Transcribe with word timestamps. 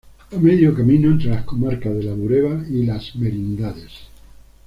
A 0.31 0.35
medio 0.39 0.73
camino 0.73 1.11
entre 1.11 1.29
las 1.29 1.45
comarcas 1.45 1.93
de 1.93 2.01
la 2.05 2.15
Bureba 2.15 2.65
y 2.67 2.87
Las 2.87 3.15
Merindades. 3.17 3.91